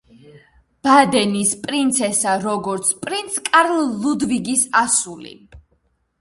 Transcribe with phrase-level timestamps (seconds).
[0.85, 5.37] ბადენის პრინცესა როგორც პრინც კარლ ლუდვიგის ასული.